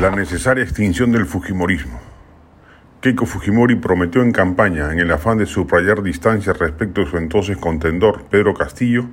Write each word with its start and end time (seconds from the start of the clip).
La 0.00 0.10
necesaria 0.10 0.64
extinción 0.64 1.12
del 1.12 1.26
Fujimorismo. 1.26 2.00
Keiko 3.02 3.26
Fujimori 3.26 3.74
prometió 3.74 4.22
en 4.22 4.32
campaña, 4.32 4.90
en 4.90 4.98
el 4.98 5.10
afán 5.10 5.36
de 5.36 5.44
subrayar 5.44 6.02
distancias 6.02 6.58
respecto 6.58 7.02
de 7.02 7.06
su 7.06 7.18
entonces 7.18 7.58
contendor, 7.58 8.24
Pedro 8.30 8.54
Castillo, 8.54 9.04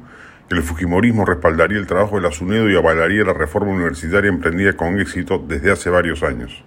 que 0.48 0.56
el 0.56 0.64
Fujimorismo 0.64 1.26
respaldaría 1.26 1.78
el 1.78 1.88
trabajo 1.88 2.16
de 2.16 2.22
la 2.22 2.32
SUNEDO 2.32 2.70
y 2.70 2.78
avalaría 2.78 3.26
la 3.26 3.34
reforma 3.34 3.74
universitaria 3.74 4.30
emprendida 4.30 4.78
con 4.78 4.98
éxito 4.98 5.44
desde 5.46 5.72
hace 5.72 5.90
varios 5.90 6.24
años. 6.24 6.64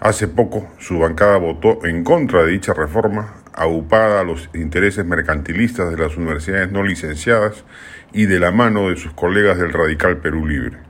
Hace 0.00 0.28
poco, 0.28 0.70
su 0.78 0.98
bancada 0.98 1.36
votó 1.36 1.84
en 1.84 2.04
contra 2.04 2.42
de 2.42 2.52
dicha 2.52 2.72
reforma, 2.72 3.34
aupada 3.52 4.20
a 4.20 4.24
los 4.24 4.48
intereses 4.54 5.04
mercantilistas 5.04 5.90
de 5.90 5.98
las 5.98 6.16
universidades 6.16 6.72
no 6.72 6.82
licenciadas 6.82 7.66
y 8.14 8.24
de 8.24 8.40
la 8.40 8.50
mano 8.50 8.88
de 8.88 8.96
sus 8.96 9.12
colegas 9.12 9.58
del 9.58 9.74
radical 9.74 10.16
Perú 10.16 10.46
Libre. 10.46 10.85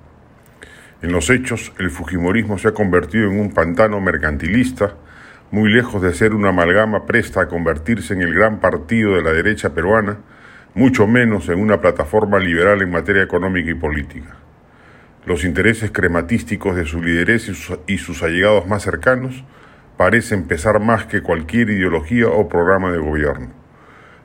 En 1.06 1.12
los 1.12 1.30
hechos, 1.30 1.72
el 1.78 1.90
Fujimorismo 1.90 2.58
se 2.58 2.66
ha 2.66 2.72
convertido 2.72 3.30
en 3.30 3.38
un 3.38 3.54
pantano 3.54 4.00
mercantilista, 4.00 4.96
muy 5.52 5.72
lejos 5.72 6.02
de 6.02 6.12
ser 6.12 6.34
una 6.34 6.48
amalgama 6.48 7.06
presta 7.06 7.42
a 7.42 7.46
convertirse 7.46 8.12
en 8.12 8.22
el 8.22 8.34
gran 8.34 8.58
partido 8.58 9.14
de 9.14 9.22
la 9.22 9.32
derecha 9.32 9.72
peruana, 9.72 10.18
mucho 10.74 11.06
menos 11.06 11.48
en 11.48 11.60
una 11.60 11.80
plataforma 11.80 12.40
liberal 12.40 12.82
en 12.82 12.90
materia 12.90 13.22
económica 13.22 13.70
y 13.70 13.74
política. 13.74 14.34
Los 15.26 15.44
intereses 15.44 15.92
crematísticos 15.92 16.74
de 16.74 16.86
su 16.86 17.00
lideresa 17.00 17.52
y 17.86 17.98
sus 17.98 18.24
allegados 18.24 18.66
más 18.66 18.82
cercanos 18.82 19.44
parecen 19.96 20.48
pesar 20.48 20.80
más 20.80 21.06
que 21.06 21.22
cualquier 21.22 21.70
ideología 21.70 22.26
o 22.26 22.48
programa 22.48 22.90
de 22.90 22.98
gobierno. 22.98 23.65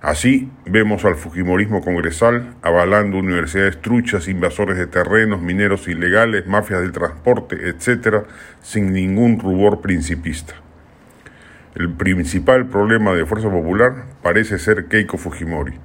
Así 0.01 0.51
vemos 0.65 1.05
al 1.05 1.13
Fujimorismo 1.15 1.83
congresal 1.83 2.55
avalando 2.63 3.19
universidades 3.19 3.79
truchas, 3.81 4.27
invasores 4.27 4.75
de 4.77 4.87
terrenos, 4.87 5.43
mineros 5.43 5.87
ilegales, 5.87 6.47
mafias 6.47 6.81
del 6.81 6.91
transporte, 6.91 7.69
etc., 7.69 8.25
sin 8.61 8.93
ningún 8.93 9.39
rubor 9.39 9.79
principista. 9.81 10.55
El 11.75 11.93
principal 11.93 12.65
problema 12.65 13.13
de 13.13 13.27
Fuerza 13.27 13.51
Popular 13.51 14.05
parece 14.23 14.57
ser 14.57 14.87
Keiko 14.87 15.19
Fujimori. 15.19 15.75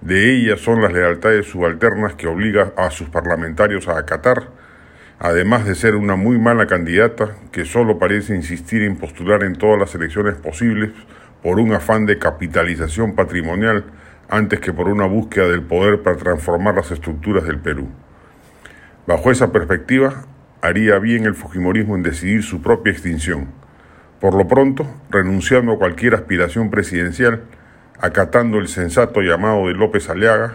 De 0.00 0.34
ella 0.34 0.56
son 0.56 0.82
las 0.82 0.92
lealtades 0.92 1.46
subalternas 1.46 2.14
que 2.14 2.26
obliga 2.26 2.72
a 2.76 2.90
sus 2.90 3.08
parlamentarios 3.10 3.86
a 3.86 3.96
acatar, 3.96 4.48
además 5.20 5.64
de 5.66 5.76
ser 5.76 5.94
una 5.94 6.16
muy 6.16 6.36
mala 6.36 6.66
candidata 6.66 7.36
que 7.52 7.64
solo 7.64 8.00
parece 8.00 8.34
insistir 8.34 8.82
en 8.82 8.96
postular 8.96 9.44
en 9.44 9.54
todas 9.54 9.78
las 9.78 9.94
elecciones 9.94 10.34
posibles 10.34 10.90
por 11.46 11.60
un 11.60 11.72
afán 11.72 12.06
de 12.06 12.18
capitalización 12.18 13.14
patrimonial 13.14 13.84
antes 14.28 14.58
que 14.58 14.72
por 14.72 14.88
una 14.88 15.06
búsqueda 15.06 15.46
del 15.46 15.62
poder 15.62 16.02
para 16.02 16.16
transformar 16.16 16.74
las 16.74 16.90
estructuras 16.90 17.44
del 17.44 17.60
Perú. 17.60 17.86
Bajo 19.06 19.30
esa 19.30 19.52
perspectiva, 19.52 20.24
haría 20.60 20.98
bien 20.98 21.24
el 21.24 21.36
Fujimorismo 21.36 21.94
en 21.94 22.02
decidir 22.02 22.42
su 22.42 22.62
propia 22.62 22.90
extinción. 22.90 23.46
Por 24.20 24.34
lo 24.34 24.48
pronto, 24.48 24.88
renunciando 25.08 25.70
a 25.70 25.78
cualquier 25.78 26.16
aspiración 26.16 26.68
presidencial, 26.68 27.42
acatando 28.00 28.58
el 28.58 28.66
sensato 28.66 29.20
llamado 29.20 29.68
de 29.68 29.74
López 29.74 30.10
Aliaga 30.10 30.54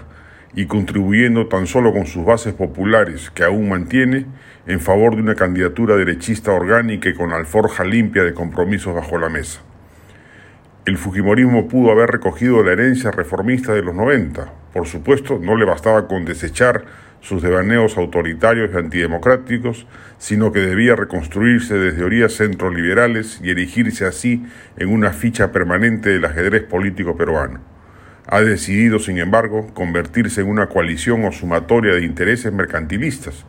y 0.54 0.66
contribuyendo 0.66 1.48
tan 1.48 1.68
solo 1.68 1.94
con 1.94 2.06
sus 2.06 2.26
bases 2.26 2.54
populares 2.54 3.32
que 3.32 3.46
aún 3.46 3.70
mantiene 3.70 4.26
en 4.68 4.82
favor 4.82 5.16
de 5.16 5.22
una 5.22 5.36
candidatura 5.36 5.96
derechista 5.96 6.52
orgánica 6.52 7.08
y 7.08 7.14
con 7.14 7.32
alforja 7.32 7.86
limpia 7.86 8.26
de 8.26 8.34
compromisos 8.34 8.94
bajo 8.94 9.18
la 9.18 9.30
mesa. 9.30 9.62
El 10.84 10.98
Fujimorismo 10.98 11.68
pudo 11.68 11.92
haber 11.92 12.10
recogido 12.10 12.64
la 12.64 12.72
herencia 12.72 13.12
reformista 13.12 13.72
de 13.72 13.84
los 13.84 13.94
90. 13.94 14.52
Por 14.74 14.88
supuesto, 14.88 15.38
no 15.40 15.56
le 15.56 15.64
bastaba 15.64 16.08
con 16.08 16.26
desechar 16.26 16.86
sus 17.20 17.44
devaneos 17.44 17.98
autoritarios 17.98 18.72
y 18.74 18.78
antidemocráticos, 18.78 19.86
sino 20.18 20.52
que 20.52 20.62
debía 20.62 20.96
reconstruirse 20.96 21.76
desde 21.76 22.04
orillas 22.04 22.34
centroliberales 22.34 23.40
y 23.44 23.52
erigirse 23.52 24.08
así 24.08 24.44
en 24.76 24.90
una 24.90 25.12
ficha 25.12 25.52
permanente 25.52 26.10
del 26.10 26.26
ajedrez 26.26 26.64
político 26.64 27.16
peruano. 27.16 27.60
Ha 28.26 28.42
decidido, 28.42 28.98
sin 28.98 29.20
embargo, 29.20 29.68
convertirse 29.76 30.42
en 30.42 30.50
una 30.50 30.66
coalición 30.66 31.26
o 31.26 31.32
sumatoria 31.32 31.94
de 31.94 32.06
intereses 32.06 32.52
mercantilistas, 32.52 33.46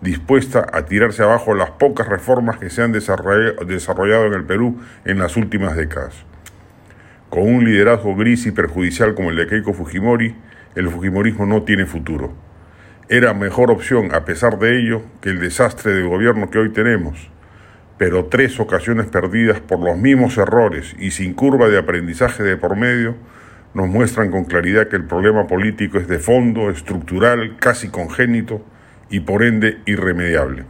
dispuesta 0.00 0.64
a 0.72 0.84
tirarse 0.84 1.24
abajo 1.24 1.52
las 1.56 1.72
pocas 1.72 2.06
reformas 2.06 2.58
que 2.58 2.70
se 2.70 2.84
han 2.84 2.92
desarrollado 2.92 4.26
en 4.26 4.34
el 4.34 4.44
Perú 4.44 4.78
en 5.04 5.18
las 5.18 5.36
últimas 5.36 5.74
décadas. 5.74 6.24
Con 7.30 7.42
un 7.42 7.64
liderazgo 7.64 8.14
gris 8.14 8.46
y 8.46 8.52
perjudicial 8.52 9.14
como 9.14 9.30
el 9.30 9.36
de 9.36 9.48
Keiko 9.48 9.72
Fujimori, 9.72 10.36
el 10.76 10.88
Fujimorismo 10.88 11.44
no 11.44 11.64
tiene 11.64 11.84
futuro. 11.84 12.32
Era 13.08 13.34
mejor 13.34 13.72
opción, 13.72 14.14
a 14.14 14.24
pesar 14.24 14.60
de 14.60 14.78
ello, 14.78 15.02
que 15.20 15.30
el 15.30 15.40
desastre 15.40 15.92
de 15.92 16.02
gobierno 16.02 16.50
que 16.50 16.58
hoy 16.58 16.70
tenemos. 16.70 17.28
Pero 17.98 18.26
tres 18.26 18.60
ocasiones 18.60 19.06
perdidas 19.06 19.58
por 19.58 19.80
los 19.80 19.96
mismos 19.98 20.38
errores 20.38 20.94
y 20.98 21.10
sin 21.10 21.34
curva 21.34 21.68
de 21.68 21.78
aprendizaje 21.78 22.44
de 22.44 22.56
por 22.56 22.76
medio 22.76 23.16
nos 23.74 23.88
muestran 23.88 24.30
con 24.30 24.44
claridad 24.44 24.88
que 24.88 24.96
el 24.96 25.04
problema 25.04 25.48
político 25.48 25.98
es 25.98 26.06
de 26.06 26.20
fondo, 26.20 26.70
estructural, 26.70 27.56
casi 27.58 27.88
congénito 27.88 28.64
y 29.10 29.20
por 29.20 29.42
ende 29.42 29.78
irremediable. 29.84 30.64